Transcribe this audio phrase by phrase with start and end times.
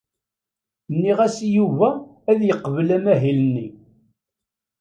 [0.93, 1.89] Nniɣ-as i Yuba
[2.31, 3.67] ad yeqbel amahil-nni.